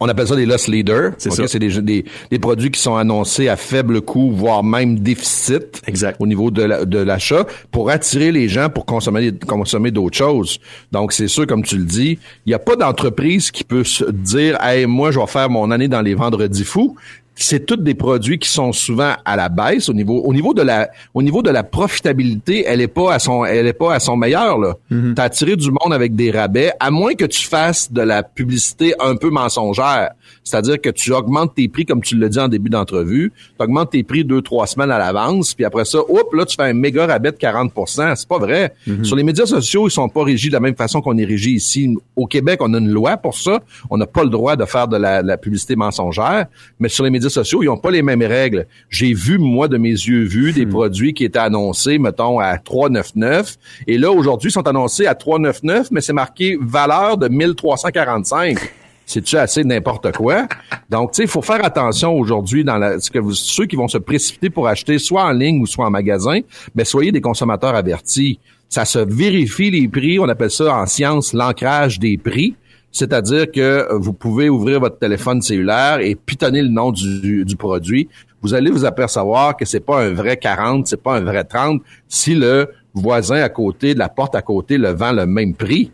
on 0.00 0.08
appelle 0.08 0.26
ça 0.26 0.36
des 0.36 0.46
loss 0.46 0.66
leaders. 0.66 1.12
C'est 1.18 1.30
ça. 1.30 1.46
C'est 1.46 1.58
des, 1.58 1.80
des, 1.82 2.04
des, 2.30 2.38
produits 2.38 2.70
qui 2.70 2.80
sont 2.80 2.96
annoncés 2.96 3.48
à 3.48 3.56
faible 3.56 4.00
coût, 4.00 4.32
voire 4.32 4.64
même 4.64 4.98
déficit. 4.98 5.82
Exact. 5.86 6.16
Au 6.20 6.26
niveau 6.26 6.50
de 6.50 6.98
l'achat 6.98 7.46
pour 7.70 7.90
attirer 7.90 8.32
les 8.32 8.48
gens 8.48 8.70
pour 8.70 8.86
consommer, 8.86 9.32
consommer 9.46 9.90
d'autres 9.90 10.16
choses. 10.16 10.58
Donc, 10.90 11.12
c'est 11.12 11.28
sûr, 11.28 11.46
comme 11.46 11.62
tu 11.62 11.76
le 11.76 11.84
dis, 11.84 12.18
il 12.46 12.50
n'y 12.50 12.54
a 12.54 12.58
pas 12.58 12.76
d'entreprise 12.76 13.50
qui 13.50 13.64
peut 13.64 13.84
se 13.84 14.04
dire, 14.10 14.58
hey, 14.62 14.86
moi, 14.86 15.10
je 15.10 15.20
vais 15.20 15.26
faire 15.26 15.50
mon 15.50 15.70
année 15.70 15.88
dans 15.88 16.02
les 16.02 16.14
vendredis 16.14 16.64
fous 16.64 16.96
c'est 17.36 17.66
tous 17.66 17.76
des 17.76 17.94
produits 17.94 18.38
qui 18.38 18.48
sont 18.48 18.72
souvent 18.72 19.14
à 19.24 19.36
la 19.36 19.48
baisse 19.48 19.88
au 19.88 19.92
niveau 19.92 20.22
au 20.24 20.32
niveau 20.32 20.54
de 20.54 20.62
la 20.62 20.90
au 21.14 21.22
niveau 21.22 21.42
de 21.42 21.50
la 21.50 21.62
profitabilité, 21.64 22.64
elle 22.66 22.80
est 22.80 22.88
pas 22.88 23.14
à 23.14 23.18
son 23.18 23.44
elle 23.44 23.66
est 23.66 23.72
pas 23.72 23.94
à 23.94 24.00
son 24.00 24.16
meilleur 24.16 24.58
là. 24.58 24.74
Mm-hmm. 24.90 25.14
T'as 25.14 25.24
attiré 25.24 25.56
du 25.56 25.70
monde 25.70 25.92
avec 25.92 26.14
des 26.14 26.30
rabais 26.30 26.72
à 26.78 26.90
moins 26.90 27.14
que 27.14 27.24
tu 27.24 27.46
fasses 27.46 27.92
de 27.92 28.02
la 28.02 28.22
publicité 28.22 28.94
un 29.00 29.16
peu 29.16 29.30
mensongère. 29.30 30.10
C'est-à-dire 30.42 30.80
que 30.80 30.90
tu 30.90 31.12
augmentes 31.12 31.54
tes 31.54 31.68
prix, 31.68 31.86
comme 31.86 32.02
tu 32.02 32.16
l'as 32.16 32.28
dit 32.28 32.38
en 32.38 32.48
début 32.48 32.70
d'entrevue, 32.70 33.32
tu 33.58 33.64
augmentes 33.64 33.90
tes 33.90 34.02
prix 34.02 34.24
deux, 34.24 34.42
trois 34.42 34.66
semaines 34.66 34.90
à 34.90 34.98
l'avance, 34.98 35.54
puis 35.54 35.64
après 35.64 35.84
ça, 35.84 35.98
hop, 35.98 36.34
là, 36.34 36.44
tu 36.44 36.56
fais 36.56 36.64
un 36.64 36.74
méga 36.74 37.06
rabais 37.06 37.32
de 37.32 37.36
40% 37.36 38.14
C'est 38.16 38.28
pas 38.28 38.38
vrai. 38.38 38.74
Mhm. 38.86 39.04
Sur 39.04 39.16
les 39.16 39.22
médias 39.22 39.46
sociaux, 39.46 39.88
ils 39.88 39.90
sont 39.90 40.08
pas 40.08 40.22
régis 40.22 40.50
de 40.50 40.54
la 40.54 40.60
même 40.60 40.76
façon 40.76 41.00
qu'on 41.00 41.16
est 41.16 41.24
régi 41.24 41.52
ici. 41.52 41.94
Au 42.14 42.26
Québec, 42.26 42.60
on 42.62 42.72
a 42.74 42.78
une 42.78 42.90
loi 42.90 43.16
pour 43.16 43.36
ça. 43.36 43.60
On 43.90 43.96
n'a 43.96 44.06
pas 44.06 44.22
le 44.22 44.30
droit 44.30 44.56
de 44.56 44.64
faire 44.64 44.86
de 44.86 44.96
la, 44.96 45.38
publicité 45.38 45.76
mensongère, 45.76 46.46
mais 46.78 46.88
sur 46.88 47.04
les 47.04 47.10
médias 47.10 47.23
sociaux, 47.28 47.62
ils 47.62 47.68
ont 47.68 47.76
pas 47.76 47.90
les 47.90 48.02
mêmes 48.02 48.22
règles. 48.22 48.66
J'ai 48.90 49.14
vu, 49.14 49.38
moi, 49.38 49.68
de 49.68 49.76
mes 49.76 49.90
yeux 49.90 50.24
vus, 50.24 50.52
des 50.52 50.66
mhm. 50.66 50.72
produits 50.72 51.14
qui 51.14 51.24
étaient 51.24 51.38
annoncés, 51.38 51.98
mettons, 51.98 52.38
à 52.38 52.56
3,99, 52.56 53.56
et 53.86 53.98
là, 53.98 54.10
aujourd'hui, 54.10 54.50
ils 54.50 54.52
sont 54.52 54.66
annoncés 54.66 55.06
à 55.06 55.14
3,99, 55.14 55.88
mais 55.90 56.00
c'est 56.00 56.12
marqué 56.12 56.58
valeur 56.60 57.16
de 57.18 57.28
1345 57.28 58.58
c'est-tu 59.06 59.36
assez 59.36 59.64
n'importe 59.64 60.12
quoi? 60.12 60.46
Donc, 60.88 61.12
tu 61.12 61.16
sais, 61.16 61.22
il 61.24 61.28
faut 61.28 61.42
faire 61.42 61.64
attention 61.64 62.14
aujourd'hui 62.14 62.64
dans 62.64 62.78
la, 62.78 62.98
ce 63.00 63.10
que 63.10 63.18
vous, 63.18 63.34
ceux 63.34 63.66
qui 63.66 63.76
vont 63.76 63.88
se 63.88 63.98
précipiter 63.98 64.50
pour 64.50 64.66
acheter 64.66 64.98
soit 64.98 65.24
en 65.24 65.32
ligne 65.32 65.60
ou 65.60 65.66
soit 65.66 65.86
en 65.86 65.90
magasin, 65.90 66.40
mais 66.74 66.84
soyez 66.84 67.12
des 67.12 67.20
consommateurs 67.20 67.74
avertis. 67.74 68.38
Ça 68.68 68.84
se 68.84 68.98
vérifie 68.98 69.70
les 69.70 69.88
prix. 69.88 70.18
On 70.18 70.28
appelle 70.28 70.50
ça 70.50 70.76
en 70.76 70.86
science 70.86 71.32
l'ancrage 71.32 71.98
des 71.98 72.16
prix. 72.16 72.56
C'est-à-dire 72.94 73.50
que 73.50 73.92
vous 73.92 74.12
pouvez 74.12 74.48
ouvrir 74.48 74.78
votre 74.78 75.00
téléphone 75.00 75.42
cellulaire 75.42 75.98
et 75.98 76.14
pitonner 76.14 76.62
le 76.62 76.68
nom 76.68 76.92
du, 76.92 77.44
du 77.44 77.56
produit. 77.56 78.08
Vous 78.40 78.54
allez 78.54 78.70
vous 78.70 78.84
apercevoir 78.84 79.56
que 79.56 79.64
c'est 79.64 79.80
pas 79.80 80.00
un 80.00 80.12
vrai 80.12 80.36
40, 80.36 80.86
c'est 80.86 81.02
pas 81.02 81.16
un 81.16 81.22
vrai 81.22 81.42
30 81.42 81.82
si 82.06 82.36
le 82.36 82.68
voisin 82.94 83.42
à 83.42 83.48
côté, 83.48 83.94
de 83.94 83.98
la 83.98 84.08
porte 84.08 84.36
à 84.36 84.42
côté, 84.42 84.78
le 84.78 84.90
vend 84.90 85.10
le 85.10 85.26
même 85.26 85.54
prix. 85.54 85.90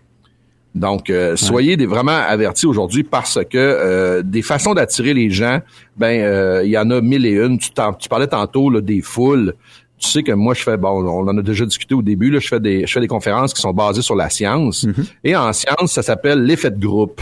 Donc, 0.75 1.09
euh, 1.09 1.37
soyez 1.37 1.77
des, 1.77 1.87
vraiment 1.87 2.13
avertis 2.13 2.67
aujourd'hui 2.67 3.03
parce 3.03 3.39
que 3.49 3.57
euh, 3.57 4.23
des 4.23 4.43
façons 4.43 4.75
d'attirer 4.75 5.15
les 5.15 5.31
gens, 5.31 5.61
ben 5.97 6.21
euh, 6.21 6.63
il 6.65 6.71
y 6.71 6.79
en 6.79 6.91
a 6.91 7.01
mille 7.01 7.25
et 7.25 7.33
une. 7.33 7.59
Tu, 7.59 7.71
tu 7.99 8.09
parlais 8.09 8.29
tantôt 8.29 8.71
là, 8.71 8.81
des 8.83 9.01
foules. 9.01 9.55
Tu 10.01 10.09
sais 10.09 10.23
que 10.23 10.33
moi 10.33 10.55
je 10.55 10.63
fais 10.63 10.77
bon, 10.77 11.05
on 11.05 11.29
en 11.29 11.39
a 11.39 11.43
déjà 11.43 11.65
discuté 11.67 11.95
au 11.95 12.03
début. 12.03 12.31
Là, 12.31 12.41
je 12.41 12.49
fais 12.49 12.59
des 12.59 12.87
je 12.87 12.93
fais 12.93 13.01
des 13.01 13.07
conférences 13.07 13.55
qui 13.55 13.61
sont 13.61 13.73
basées 13.73 14.03
sur 14.03 14.17
la 14.17 14.31
science. 14.31 14.85
Mm-hmm. 14.85 15.05
Et 15.25 15.37
en 15.37 15.53
science, 15.53 15.93
ça 15.93 16.03
s'appelle 16.03 16.43
l'effet 16.43 16.71
de 16.71 16.81
groupe. 16.81 17.21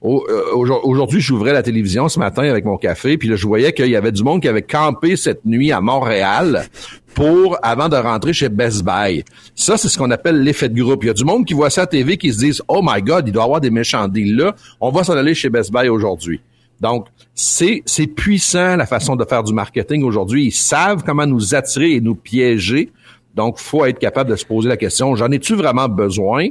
Aujourd'hui, 0.00 1.20
j'ouvrais 1.20 1.52
la 1.52 1.62
télévision 1.62 2.08
ce 2.08 2.18
matin 2.18 2.42
avec 2.42 2.64
mon 2.64 2.76
café, 2.76 3.18
puis 3.18 3.28
là, 3.28 3.36
je 3.36 3.46
voyais 3.46 3.72
qu'il 3.72 3.88
y 3.88 3.96
avait 3.96 4.12
du 4.12 4.22
monde 4.22 4.40
qui 4.40 4.48
avait 4.48 4.62
campé 4.62 5.16
cette 5.16 5.44
nuit 5.44 5.72
à 5.72 5.80
Montréal 5.80 6.66
pour 7.14 7.58
avant 7.62 7.88
de 7.88 7.96
rentrer 7.96 8.32
chez 8.32 8.48
Best 8.48 8.84
Buy. 8.84 9.24
Ça, 9.56 9.76
c'est 9.76 9.88
ce 9.88 9.98
qu'on 9.98 10.12
appelle 10.12 10.40
l'effet 10.42 10.68
de 10.68 10.80
groupe. 10.80 11.02
Il 11.02 11.08
y 11.08 11.10
a 11.10 11.14
du 11.14 11.24
monde 11.24 11.44
qui 11.44 11.54
voit 11.54 11.70
ça 11.70 11.82
à 11.82 11.86
TV 11.86 12.16
qui 12.16 12.32
se 12.32 12.38
disent 12.38 12.62
Oh 12.68 12.80
my 12.82 13.02
God, 13.02 13.26
il 13.26 13.32
doit 13.32 13.42
y 13.42 13.44
avoir 13.44 13.60
des 13.60 13.70
méchants 13.70 14.06
deals 14.06 14.36
là. 14.36 14.54
On 14.80 14.90
va 14.90 15.02
s'en 15.02 15.16
aller 15.16 15.34
chez 15.34 15.48
Best 15.48 15.72
Buy 15.72 15.88
aujourd'hui. 15.88 16.40
Donc, 16.80 17.06
c'est, 17.34 17.82
puissant 18.14 18.76
la 18.76 18.86
façon 18.86 19.16
de 19.16 19.24
faire 19.24 19.42
du 19.42 19.52
marketing 19.52 20.02
aujourd'hui. 20.02 20.46
Ils 20.46 20.52
savent 20.52 21.02
comment 21.04 21.26
nous 21.26 21.54
attirer 21.54 21.92
et 21.92 22.00
nous 22.00 22.14
piéger. 22.14 22.90
Donc, 23.34 23.58
faut 23.58 23.84
être 23.84 23.98
capable 23.98 24.30
de 24.30 24.36
se 24.36 24.44
poser 24.44 24.68
la 24.68 24.76
question, 24.76 25.14
j'en 25.14 25.30
ai-tu 25.30 25.54
vraiment 25.54 25.88
besoin? 25.88 26.48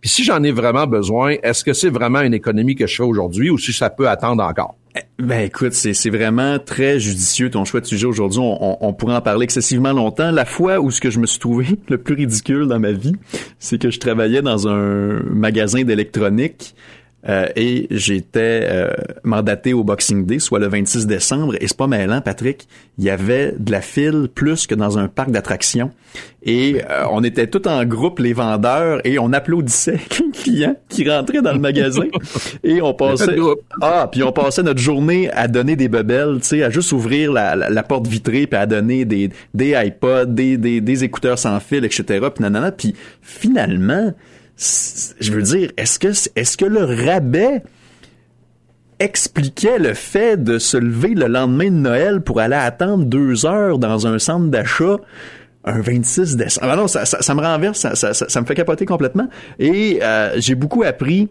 Puis 0.00 0.08
si 0.08 0.24
j'en 0.24 0.42
ai 0.42 0.50
vraiment 0.50 0.86
besoin, 0.86 1.34
est-ce 1.42 1.62
que 1.62 1.74
c'est 1.74 1.90
vraiment 1.90 2.20
une 2.20 2.32
économie 2.32 2.74
que 2.74 2.86
je 2.86 2.96
fais 2.96 3.02
aujourd'hui 3.02 3.50
ou 3.50 3.58
si 3.58 3.72
ça 3.72 3.90
peut 3.90 4.08
attendre 4.08 4.42
encore? 4.42 4.74
Eh, 4.96 5.22
ben 5.22 5.42
écoute, 5.42 5.74
c'est 5.74 6.10
vraiment 6.10 6.58
très 6.58 6.98
judicieux 6.98 7.50
ton 7.50 7.64
choix 7.64 7.80
de 7.80 7.86
sujet 7.86 8.06
aujourd'hui. 8.06 8.40
On, 8.40 8.78
on, 8.80 8.92
pourrait 8.92 9.14
en 9.14 9.20
parler 9.20 9.44
excessivement 9.44 9.92
longtemps. 9.92 10.30
La 10.30 10.46
fois 10.46 10.80
où 10.80 10.90
ce 10.90 11.00
que 11.00 11.10
je 11.10 11.20
me 11.20 11.26
suis 11.26 11.38
trouvé 11.38 11.66
le 11.88 11.98
plus 11.98 12.14
ridicule 12.14 12.66
dans 12.66 12.80
ma 12.80 12.92
vie, 12.92 13.14
c'est 13.58 13.78
que 13.78 13.90
je 13.90 14.00
travaillais 14.00 14.42
dans 14.42 14.66
un 14.66 15.20
magasin 15.24 15.84
d'électronique 15.84 16.74
euh, 17.28 17.46
et 17.54 17.86
j'étais 17.90 18.66
euh, 18.70 18.90
mandaté 19.24 19.74
au 19.74 19.84
Boxing 19.84 20.24
Day, 20.24 20.38
soit 20.38 20.58
le 20.58 20.68
26 20.68 21.06
décembre, 21.06 21.54
et 21.60 21.68
c'est 21.68 21.76
pas 21.76 21.86
mêlant, 21.86 22.22
Patrick, 22.22 22.66
il 22.98 23.04
y 23.04 23.10
avait 23.10 23.54
de 23.58 23.70
la 23.70 23.82
file 23.82 24.28
plus 24.34 24.66
que 24.66 24.74
dans 24.74 24.98
un 24.98 25.08
parc 25.08 25.30
d'attractions. 25.30 25.90
Et 26.42 26.80
euh, 26.88 27.04
on 27.10 27.22
était 27.22 27.46
tout 27.46 27.68
en 27.68 27.84
groupe, 27.84 28.20
les 28.20 28.32
vendeurs, 28.32 29.00
et 29.04 29.18
on 29.18 29.34
applaudissait 29.34 30.00
les 30.18 30.30
clients 30.30 30.76
qui 30.88 31.08
rentraient 31.08 31.42
dans 31.42 31.52
le 31.52 31.58
magasin. 31.58 32.04
et 32.64 32.80
on 32.80 32.94
passait... 32.94 33.36
Ah, 33.82 34.08
puis 34.10 34.22
on 34.22 34.32
passait 34.32 34.62
notre 34.62 34.80
journée 34.80 35.30
à 35.32 35.46
donner 35.46 35.76
des 35.76 35.88
bebelles, 35.88 36.38
tu 36.40 36.48
sais, 36.48 36.62
à 36.62 36.70
juste 36.70 36.92
ouvrir 36.92 37.32
la, 37.32 37.54
la, 37.54 37.82
porte 37.82 38.06
vitrée, 38.06 38.46
puis 38.46 38.58
à 38.58 38.64
donner 38.64 39.04
des, 39.04 39.28
des 39.52 39.74
iPods, 39.76 40.26
des, 40.26 40.56
des, 40.56 40.80
des 40.80 41.04
écouteurs 41.04 41.38
sans 41.38 41.60
fil, 41.60 41.84
etc. 41.84 42.04
Puis 42.34 42.42
nanana. 42.42 42.72
Puis 42.72 42.94
finalement 43.20 44.14
je 44.60 45.32
veux 45.32 45.42
dire, 45.42 45.70
est-ce 45.76 45.98
que, 45.98 46.08
est-ce 46.08 46.56
que 46.58 46.66
le 46.66 46.84
rabais 46.84 47.62
expliquait 48.98 49.78
le 49.78 49.94
fait 49.94 50.42
de 50.42 50.58
se 50.58 50.76
lever 50.76 51.14
le 51.14 51.26
lendemain 51.26 51.70
de 51.70 51.76
Noël 51.76 52.20
pour 52.20 52.40
aller 52.40 52.56
attendre 52.56 53.06
deux 53.06 53.46
heures 53.46 53.78
dans 53.78 54.06
un 54.06 54.18
centre 54.18 54.48
d'achat 54.48 54.96
un 55.64 55.80
26 55.80 56.36
décembre? 56.36 56.68
Ah 56.70 56.76
non, 56.76 56.88
ça, 56.88 57.34
me 57.34 57.40
renverse, 57.40 57.86
ça, 57.94 58.40
me 58.40 58.46
fait 58.46 58.54
capoter 58.54 58.84
complètement. 58.84 59.28
Et 59.58 60.00
euh, 60.02 60.34
j'ai 60.36 60.54
beaucoup 60.54 60.82
appris 60.82 61.30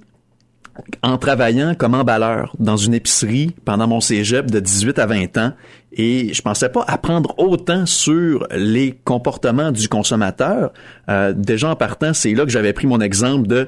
en 1.03 1.17
travaillant 1.17 1.75
comme 1.75 1.93
emballeur 1.93 2.55
dans 2.59 2.77
une 2.77 2.93
épicerie 2.93 3.55
pendant 3.65 3.87
mon 3.87 4.01
cégep 4.01 4.49
de 4.49 4.59
18 4.59 4.99
à 4.99 5.05
20 5.05 5.37
ans 5.37 5.53
et 5.91 6.33
je 6.33 6.41
pensais 6.41 6.69
pas 6.69 6.83
apprendre 6.87 7.33
autant 7.37 7.85
sur 7.85 8.47
les 8.51 8.91
comportements 9.03 9.71
du 9.71 9.87
consommateur. 9.89 10.71
Euh, 11.09 11.33
déjà 11.33 11.69
en 11.69 11.75
partant, 11.75 12.13
c'est 12.13 12.33
là 12.33 12.45
que 12.45 12.51
j'avais 12.51 12.73
pris 12.73 12.87
mon 12.87 13.01
exemple 13.01 13.47
de 13.47 13.67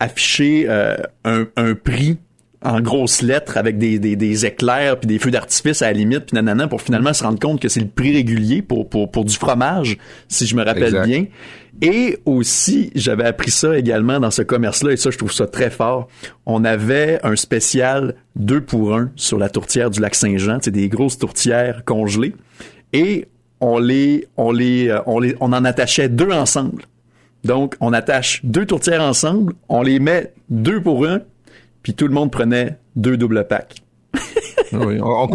afficher 0.00 0.66
euh, 0.68 0.96
un 1.24 1.74
prix 1.74 2.18
en 2.66 2.80
grosses 2.80 3.22
lettres 3.22 3.56
avec 3.56 3.78
des, 3.78 3.98
des, 3.98 4.16
des 4.16 4.44
éclairs 4.44 4.98
puis 4.98 5.06
des 5.06 5.18
feux 5.18 5.30
d'artifice 5.30 5.82
à 5.82 5.86
la 5.86 5.92
limite 5.92 6.26
puis 6.26 6.34
nanana 6.34 6.66
pour 6.66 6.82
finalement 6.82 7.12
se 7.12 7.22
rendre 7.22 7.38
compte 7.38 7.60
que 7.60 7.68
c'est 7.68 7.80
le 7.80 7.86
prix 7.86 8.12
régulier 8.12 8.60
pour, 8.60 8.88
pour, 8.88 9.10
pour 9.10 9.24
du 9.24 9.34
fromage 9.36 9.98
si 10.28 10.46
je 10.46 10.56
me 10.56 10.64
rappelle 10.64 11.02
bien. 11.04 11.26
Et 11.80 12.18
aussi 12.24 12.90
j'avais 12.94 13.24
appris 13.24 13.52
ça 13.52 13.78
également 13.78 14.18
dans 14.18 14.32
ce 14.32 14.42
commerce 14.42 14.82
là 14.82 14.92
et 14.92 14.96
ça 14.96 15.10
je 15.10 15.18
trouve 15.18 15.32
ça 15.32 15.46
très 15.46 15.70
fort. 15.70 16.08
On 16.44 16.64
avait 16.64 17.20
un 17.22 17.36
spécial 17.36 18.16
deux 18.34 18.60
pour 18.60 18.96
un 18.96 19.10
sur 19.14 19.38
la 19.38 19.48
tourtière 19.48 19.90
du 19.90 20.00
lac 20.00 20.14
Saint-Jean. 20.16 20.58
C'est 20.60 20.72
des 20.72 20.88
grosses 20.88 21.18
tourtières 21.18 21.84
congelées. 21.84 22.34
Et 22.92 23.28
on 23.60 23.78
les 23.78 24.26
on 24.36 24.50
les 24.50 24.88
euh, 24.88 25.00
on 25.06 25.20
les 25.20 25.36
on 25.40 25.52
en 25.52 25.64
attachait 25.64 26.08
deux 26.08 26.32
ensemble. 26.32 26.82
Donc 27.44 27.76
on 27.80 27.92
attache 27.92 28.40
deux 28.42 28.66
tourtières 28.66 29.02
ensemble 29.02 29.52
on 29.68 29.82
les 29.82 30.00
met 30.00 30.32
deux 30.50 30.80
pour 30.80 31.06
un 31.06 31.20
puis 31.86 31.94
tout 31.94 32.08
le 32.08 32.14
monde 32.14 32.32
prenait 32.32 32.78
deux 32.96 33.16
doubles 33.16 33.46
packs. 33.48 33.76
oui, 34.72 34.98
on, 35.00 35.28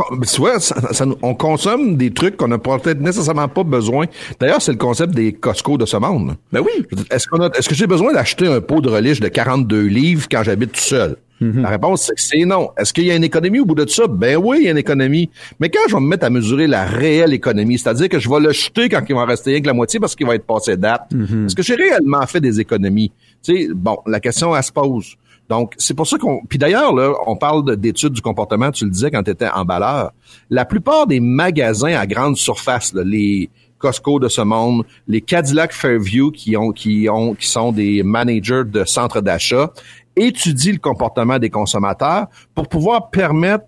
on, 1.21 1.33
consomme 1.33 1.95
des 1.95 2.11
trucs 2.11 2.35
qu'on 2.35 2.49
n'a 2.49 2.57
peut-être 2.57 2.99
nécessairement 2.99 3.47
pas 3.47 3.63
besoin. 3.63 4.07
D'ailleurs, 4.37 4.61
c'est 4.61 4.73
le 4.73 4.77
concept 4.77 5.13
des 5.13 5.31
Costco 5.31 5.77
de 5.77 5.85
ce 5.85 5.95
monde. 5.95 6.35
Ben 6.51 6.59
oui. 6.59 6.85
Est-ce 7.09 7.29
qu'on 7.29 7.39
est-ce 7.51 7.69
que 7.69 7.75
j'ai 7.75 7.87
besoin 7.87 8.11
d'acheter 8.11 8.47
un 8.47 8.59
pot 8.59 8.81
de 8.81 8.89
relish 8.89 9.21
de 9.21 9.29
42 9.29 9.83
livres 9.83 10.27
quand 10.29 10.43
j'habite 10.43 10.73
tout 10.73 10.81
seul? 10.81 11.15
Mm-hmm. 11.41 11.61
La 11.61 11.69
réponse, 11.69 12.01
c'est 12.01 12.15
que 12.15 12.21
c'est 12.21 12.43
non. 12.43 12.71
Est-ce 12.77 12.91
qu'il 12.91 13.05
y 13.05 13.11
a 13.11 13.15
une 13.15 13.23
économie 13.23 13.61
au 13.61 13.65
bout 13.65 13.75
de 13.75 13.87
ça? 13.87 14.07
Ben 14.07 14.35
oui, 14.35 14.57
il 14.59 14.65
y 14.65 14.67
a 14.67 14.71
une 14.71 14.77
économie. 14.77 15.29
Mais 15.61 15.69
quand 15.69 15.79
je 15.87 15.95
vais 15.95 16.01
me 16.01 16.07
mettre 16.07 16.25
à 16.25 16.29
mesurer 16.29 16.67
la 16.67 16.83
réelle 16.83 17.31
économie, 17.31 17.79
c'est-à-dire 17.79 18.09
que 18.09 18.19
je 18.19 18.29
vais 18.29 18.41
le 18.41 18.51
jeter 18.51 18.89
quand 18.89 19.01
il 19.07 19.15
va 19.15 19.21
en 19.21 19.25
rester 19.25 19.51
rien 19.51 19.61
que 19.61 19.67
la 19.67 19.73
moitié 19.73 20.01
parce 20.01 20.17
qu'il 20.17 20.27
va 20.27 20.35
être 20.35 20.45
passé 20.45 20.75
date, 20.75 21.13
mm-hmm. 21.13 21.45
est-ce 21.45 21.55
que 21.55 21.63
j'ai 21.63 21.75
réellement 21.75 22.27
fait 22.27 22.41
des 22.41 22.59
économies? 22.59 23.13
Tu 23.41 23.55
sais, 23.55 23.67
bon, 23.73 23.99
la 24.05 24.19
question, 24.19 24.53
elle 24.53 24.63
se 24.63 24.73
pose. 24.73 25.15
Donc, 25.51 25.73
c'est 25.77 25.93
pour 25.93 26.07
ça 26.07 26.17
qu'on... 26.17 26.39
Puis 26.47 26.57
d'ailleurs, 26.57 26.95
là, 26.95 27.13
on 27.27 27.35
parle 27.35 27.75
d'études 27.75 28.13
du 28.13 28.21
comportement, 28.21 28.71
tu 28.71 28.85
le 28.85 28.89
disais 28.89 29.11
quand 29.11 29.21
tu 29.21 29.31
étais 29.31 29.49
emballeur. 29.49 30.13
La 30.49 30.63
plupart 30.63 31.07
des 31.07 31.19
magasins 31.19 31.93
à 31.93 32.07
grande 32.07 32.37
surface, 32.37 32.93
les 32.93 33.49
Costco 33.77 34.17
de 34.17 34.29
ce 34.29 34.39
monde, 34.39 34.85
les 35.09 35.19
Cadillac 35.19 35.73
Fairview 35.73 36.31
qui 36.31 36.55
ont 36.55 36.71
qui 36.71 37.09
ont 37.09 37.33
qui 37.33 37.47
sont 37.47 37.73
des 37.73 38.01
managers 38.01 38.63
de 38.65 38.85
centres 38.85 39.19
d'achat, 39.19 39.73
étudient 40.15 40.71
le 40.71 40.79
comportement 40.79 41.37
des 41.37 41.49
consommateurs 41.49 42.27
pour 42.55 42.69
pouvoir 42.69 43.09
permettre 43.09 43.65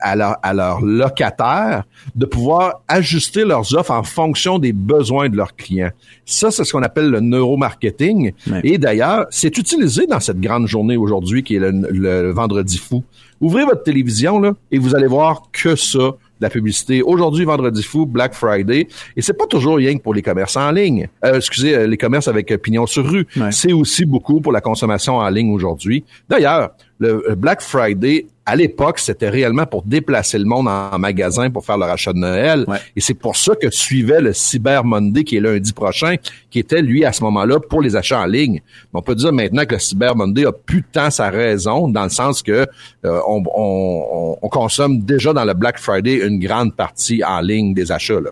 à, 0.00 0.54
leurs 0.54 0.80
locataires 0.80 1.84
de 2.14 2.26
pouvoir 2.26 2.82
ajuster 2.88 3.44
leurs 3.44 3.74
offres 3.74 3.90
en 3.90 4.02
fonction 4.02 4.58
des 4.58 4.72
besoins 4.72 5.28
de 5.28 5.36
leurs 5.36 5.56
clients. 5.56 5.90
Ça, 6.24 6.50
c'est 6.50 6.64
ce 6.64 6.72
qu'on 6.72 6.82
appelle 6.82 7.10
le 7.10 7.20
neuromarketing. 7.20 8.32
Et 8.62 8.78
d'ailleurs, 8.78 9.26
c'est 9.30 9.56
utilisé 9.58 10.06
dans 10.06 10.20
cette 10.20 10.40
grande 10.40 10.66
journée 10.66 10.96
aujourd'hui 10.96 11.42
qui 11.42 11.56
est 11.56 11.60
le, 11.60 12.30
vendredi 12.32 12.78
fou. 12.78 13.04
Ouvrez 13.40 13.64
votre 13.64 13.82
télévision 13.82 14.40
là 14.40 14.52
et 14.70 14.78
vous 14.78 14.94
allez 14.94 15.06
voir 15.06 15.42
que 15.52 15.76
ça 15.76 16.14
la 16.40 16.50
publicité. 16.50 17.02
Aujourd'hui, 17.02 17.44
vendredi 17.44 17.82
fou, 17.82 18.06
Black 18.06 18.34
Friday. 18.34 18.88
Et 19.16 19.22
c'est 19.22 19.32
pas 19.34 19.46
toujours 19.46 19.76
rien 19.76 19.96
que 19.96 20.02
pour 20.02 20.14
les 20.14 20.22
commerces 20.22 20.56
en 20.56 20.70
ligne. 20.70 21.08
Euh, 21.24 21.36
excusez, 21.36 21.74
euh, 21.74 21.86
les 21.86 21.96
commerces 21.96 22.28
avec 22.28 22.54
pignon 22.60 22.86
sur 22.86 23.08
rue. 23.08 23.26
C'est 23.50 23.72
aussi 23.72 24.04
beaucoup 24.04 24.40
pour 24.40 24.52
la 24.52 24.60
consommation 24.60 25.16
en 25.16 25.28
ligne 25.28 25.52
aujourd'hui. 25.52 26.04
D'ailleurs, 26.28 26.70
le 26.98 27.30
euh, 27.30 27.34
Black 27.34 27.60
Friday 27.60 28.26
à 28.46 28.56
l'époque, 28.56 28.98
c'était 28.98 29.30
réellement 29.30 29.64
pour 29.64 29.82
déplacer 29.82 30.38
le 30.38 30.44
monde 30.44 30.68
en 30.68 30.98
magasin 30.98 31.50
pour 31.50 31.64
faire 31.64 31.78
leur 31.78 31.88
achat 31.88 32.12
de 32.12 32.18
Noël. 32.18 32.66
Et 32.94 33.00
c'est 33.00 33.14
pour 33.14 33.36
ça 33.36 33.54
que 33.54 33.70
suivait 33.70 34.20
le 34.20 34.34
Cyber 34.34 34.84
Monday 34.84 35.24
qui 35.24 35.36
est 35.36 35.40
lundi 35.40 35.72
prochain, 35.72 36.16
qui 36.50 36.58
était, 36.58 36.82
lui, 36.82 37.04
à 37.04 37.12
ce 37.12 37.22
moment-là, 37.24 37.58
pour 37.58 37.80
les 37.80 37.96
achats 37.96 38.20
en 38.20 38.26
ligne. 38.26 38.60
on 38.92 39.00
peut 39.00 39.14
dire 39.14 39.32
maintenant 39.32 39.64
que 39.64 39.74
le 39.74 39.80
Cyber 39.80 40.14
Monday 40.14 40.44
a 40.44 40.52
plus 40.52 40.82
tant 40.82 41.10
sa 41.10 41.30
raison, 41.30 41.88
dans 41.88 42.04
le 42.04 42.10
sens 42.10 42.42
que 42.42 42.66
euh, 43.04 43.20
on, 43.26 44.48
consomme 44.50 45.00
déjà 45.00 45.32
dans 45.32 45.44
le 45.44 45.54
Black 45.54 45.78
Friday 45.78 46.24
une 46.24 46.38
grande 46.38 46.76
partie 46.76 47.24
en 47.24 47.40
ligne 47.40 47.74
des 47.74 47.90
achats. 47.90 48.20
Là. 48.20 48.30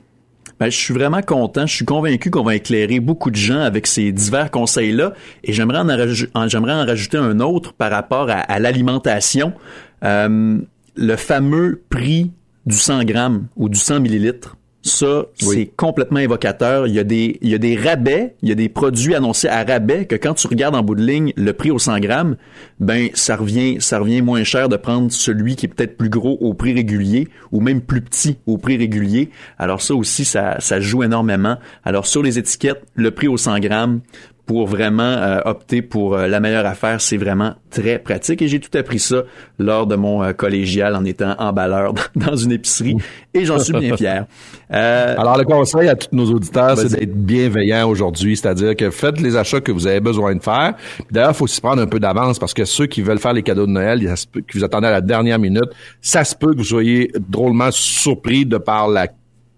Ben, 0.60 0.70
je 0.70 0.76
suis 0.76 0.94
vraiment 0.94 1.22
content. 1.22 1.66
Je 1.66 1.74
suis 1.74 1.84
convaincu 1.84 2.30
qu'on 2.30 2.42
va 2.42 2.54
éclairer 2.54 3.00
beaucoup 3.00 3.30
de 3.30 3.36
gens 3.36 3.60
avec 3.60 3.86
ces 3.86 4.12
divers 4.12 4.50
conseils-là. 4.50 5.12
Et 5.44 5.52
j'aimerais 5.52 5.78
en, 5.78 6.46
rajouter 6.86 7.18
un 7.18 7.40
autre 7.40 7.72
par 7.72 7.90
rapport 7.90 8.28
à 8.30 8.58
l'alimentation. 8.58 9.52
Euh, 10.04 10.58
le 10.96 11.16
fameux 11.16 11.82
prix 11.88 12.30
du 12.66 12.76
100 12.76 13.04
grammes 13.04 13.46
ou 13.56 13.68
du 13.68 13.78
100 13.78 14.00
millilitres, 14.00 14.56
ça, 14.82 15.26
c'est 15.36 15.70
complètement 15.76 16.18
évocateur. 16.18 16.88
Il 16.88 16.94
y, 16.94 16.98
a 16.98 17.04
des, 17.04 17.38
il 17.40 17.50
y 17.50 17.54
a 17.54 17.58
des 17.58 17.76
rabais, 17.76 18.34
il 18.42 18.48
y 18.48 18.52
a 18.52 18.56
des 18.56 18.68
produits 18.68 19.14
annoncés 19.14 19.46
à 19.46 19.62
rabais 19.62 20.06
que 20.06 20.16
quand 20.16 20.34
tu 20.34 20.48
regardes 20.48 20.74
en 20.74 20.82
bout 20.82 20.96
de 20.96 21.04
ligne 21.04 21.32
le 21.36 21.52
prix 21.52 21.70
au 21.70 21.78
100 21.78 22.00
grammes, 22.00 22.36
ben 22.80 23.08
ça 23.14 23.36
revient, 23.36 23.76
ça 23.80 24.00
revient 24.00 24.22
moins 24.22 24.42
cher 24.42 24.68
de 24.68 24.76
prendre 24.76 25.12
celui 25.12 25.54
qui 25.54 25.66
est 25.66 25.68
peut-être 25.68 25.96
plus 25.96 26.08
gros 26.08 26.36
au 26.40 26.52
prix 26.54 26.72
régulier 26.72 27.28
ou 27.52 27.60
même 27.60 27.80
plus 27.80 28.00
petit 28.00 28.38
au 28.46 28.58
prix 28.58 28.76
régulier. 28.76 29.30
Alors 29.56 29.80
ça 29.80 29.94
aussi, 29.94 30.24
ça, 30.24 30.56
ça 30.58 30.80
joue 30.80 31.04
énormément. 31.04 31.58
Alors 31.84 32.06
sur 32.06 32.22
les 32.22 32.40
étiquettes, 32.40 32.82
le 32.96 33.12
prix 33.12 33.28
au 33.28 33.36
100 33.36 33.60
grammes, 33.60 34.00
pour 34.46 34.66
vraiment 34.66 35.02
euh, 35.02 35.40
opter 35.44 35.82
pour 35.82 36.14
euh, 36.14 36.26
la 36.26 36.40
meilleure 36.40 36.66
affaire, 36.66 37.00
c'est 37.00 37.16
vraiment 37.16 37.54
très 37.70 37.98
pratique 37.98 38.42
et 38.42 38.48
j'ai 38.48 38.58
tout 38.58 38.76
appris 38.76 38.98
ça 38.98 39.22
lors 39.58 39.86
de 39.86 39.94
mon 39.94 40.22
euh, 40.22 40.32
collégial 40.32 40.96
en 40.96 41.04
étant 41.04 41.34
emballeur 41.38 41.94
dans 42.16 42.36
une 42.36 42.52
épicerie 42.52 42.96
et 43.34 43.44
j'en 43.44 43.58
suis 43.58 43.72
bien 43.72 43.96
fier. 43.96 44.26
Alors 44.70 45.38
le 45.38 45.44
conseil 45.44 45.88
à 45.88 45.94
tous 45.94 46.08
nos 46.12 46.26
auditeurs, 46.30 46.76
c'est 46.76 46.98
d'être 46.98 47.14
bienveillant 47.14 47.88
aujourd'hui, 47.88 48.36
c'est-à-dire 48.36 48.74
que 48.74 48.90
faites 48.90 49.20
les 49.20 49.36
achats 49.36 49.60
que 49.60 49.70
vous 49.70 49.86
avez 49.86 50.00
besoin 50.00 50.34
de 50.34 50.42
faire. 50.42 50.74
D'ailleurs, 51.10 51.30
il 51.30 51.36
faut 51.36 51.46
s'y 51.46 51.60
prendre 51.60 51.82
un 51.82 51.86
peu 51.86 52.00
d'avance 52.00 52.38
parce 52.38 52.54
que 52.54 52.64
ceux 52.64 52.86
qui 52.86 53.02
veulent 53.02 53.18
faire 53.18 53.34
les 53.34 53.42
cadeaux 53.42 53.66
de 53.66 53.72
Noël, 53.72 54.14
qui 54.48 54.58
vous 54.58 54.64
attendez 54.64 54.88
à 54.88 54.92
la 54.92 55.00
dernière 55.00 55.38
minute, 55.38 55.70
ça 56.00 56.24
se 56.24 56.34
peut 56.34 56.52
que 56.52 56.58
vous 56.58 56.64
soyez 56.64 57.12
drôlement 57.28 57.70
surpris 57.70 58.44
de 58.44 58.58
par 58.58 58.88
la 58.88 59.08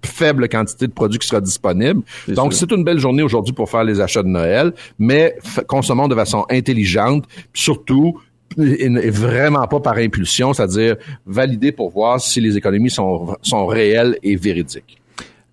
faible 0.05 0.49
quantité 0.49 0.87
de 0.87 0.93
produits 0.93 1.19
qui 1.19 1.27
sera 1.27 1.41
disponible. 1.41 2.03
Donc, 2.29 2.55
c'est 2.55 2.71
une 2.73 2.85
belle 2.85 2.99
journée 2.99 3.23
aujourd'hui 3.23 3.53
pour 3.53 3.71
faire 3.71 3.85
les 3.85 4.01
achats 4.01 4.23
de 4.23 4.29
Noël, 4.29 4.73
mais 4.99 5.37
consommons 5.67 6.09
de 6.09 6.15
façon 6.15 6.45
intelligente, 6.51 7.25
surtout 7.53 8.21
et 8.59 9.11
vraiment 9.11 9.67
pas 9.67 9.81
par 9.81 9.97
impulsion, 9.97 10.53
c'est-à-dire 10.53 10.97
valider 11.27 11.73
pour 11.73 11.91
voir 11.91 12.21
si 12.21 12.41
les 12.41 12.57
économies 12.57 12.91
sont, 12.91 13.37
sont 13.43 13.67
réelles 13.67 14.19
et 14.23 14.37
véridiques. 14.37 14.99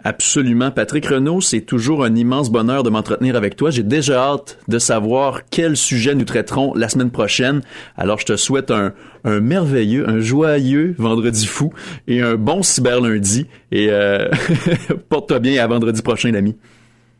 Absolument. 0.03 0.71
Patrick 0.71 1.05
Renault, 1.05 1.41
c'est 1.41 1.61
toujours 1.61 2.03
un 2.03 2.15
immense 2.15 2.49
bonheur 2.49 2.83
de 2.83 2.89
m'entretenir 2.89 3.35
avec 3.35 3.55
toi. 3.55 3.69
J'ai 3.69 3.83
déjà 3.83 4.23
hâte 4.23 4.57
de 4.67 4.79
savoir 4.79 5.41
quel 5.49 5.77
sujet 5.77 6.15
nous 6.15 6.25
traiterons 6.25 6.73
la 6.73 6.89
semaine 6.89 7.11
prochaine. 7.11 7.61
Alors, 7.97 8.19
je 8.19 8.25
te 8.25 8.35
souhaite 8.35 8.71
un, 8.71 8.93
un 9.23 9.39
merveilleux, 9.39 10.09
un 10.09 10.19
joyeux 10.19 10.95
vendredi 10.97 11.45
fou 11.45 11.71
et 12.07 12.21
un 12.21 12.35
bon 12.35 12.63
cyber 12.63 13.01
lundi. 13.01 13.45
Et 13.71 13.87
euh, 13.89 14.29
porte-toi 15.09 15.39
bien 15.39 15.63
à 15.63 15.67
vendredi 15.67 16.01
prochain, 16.01 16.31
l'ami. 16.31 16.55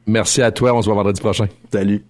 Merci 0.08 0.42
à 0.42 0.52
toi. 0.52 0.74
On 0.74 0.82
se 0.82 0.88
voit 0.88 0.96
vendredi 0.96 1.22
prochain. 1.22 1.48
Salut. 1.72 2.04